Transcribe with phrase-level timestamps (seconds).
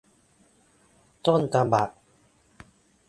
[1.25, 1.89] ต้นฉบับ